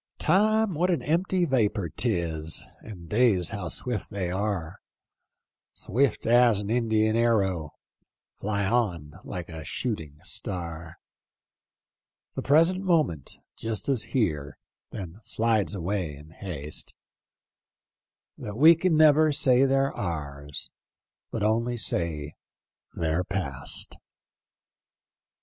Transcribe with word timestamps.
"Time, 0.17 0.73
what 0.73 0.89
an 0.89 1.03
empty 1.03 1.45
vapor 1.45 1.87
'tis. 1.87 2.65
And 2.81 3.07
days 3.07 3.49
how 3.49 3.67
swi£t 3.67 4.09
they 4.09 4.31
are: 4.31 4.79
Swift 5.75 6.25
as 6.25 6.59
an 6.59 6.71
Indian 6.71 7.15
arrow— 7.15 7.73
Fly 8.39 8.65
on 8.65 9.19
lilie 9.23 9.45
a 9.49 9.63
shooting 9.63 10.17
star. 10.23 10.97
The 12.33 12.41
present 12.41 12.81
moment 12.83 13.37
just 13.55 13.89
is 13.89 14.05
here, 14.05 14.57
Then 14.89 15.19
slides 15.21 15.75
away 15.75 16.15
in 16.15 16.31
haste, 16.31 16.95
That 18.39 18.57
we 18.57 18.73
can 18.73 18.97
never 18.97 19.31
say 19.31 19.65
they're 19.65 19.93
ours. 19.93 20.71
But 21.29 21.43
only 21.43 21.77
say 21.77 22.33
they're 22.95 23.23
past." 23.23 23.99